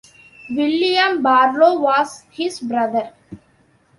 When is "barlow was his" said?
1.21-2.59